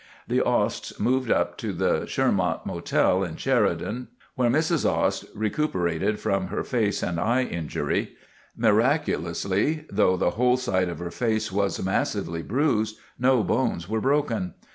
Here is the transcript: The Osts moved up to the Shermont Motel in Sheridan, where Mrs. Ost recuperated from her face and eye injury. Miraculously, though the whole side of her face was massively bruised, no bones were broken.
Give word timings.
The 0.27 0.41
Osts 0.41 0.99
moved 0.99 1.29
up 1.29 1.59
to 1.59 1.71
the 1.71 2.07
Shermont 2.07 2.65
Motel 2.65 3.23
in 3.23 3.35
Sheridan, 3.35 4.07
where 4.33 4.49
Mrs. 4.49 4.83
Ost 4.83 5.25
recuperated 5.35 6.19
from 6.19 6.47
her 6.47 6.63
face 6.63 7.03
and 7.03 7.19
eye 7.19 7.43
injury. 7.43 8.15
Miraculously, 8.57 9.85
though 9.91 10.17
the 10.17 10.31
whole 10.31 10.57
side 10.57 10.89
of 10.89 10.97
her 10.97 11.11
face 11.11 11.51
was 11.51 11.85
massively 11.85 12.41
bruised, 12.41 12.97
no 13.19 13.43
bones 13.43 13.87
were 13.87 14.01
broken. 14.01 14.55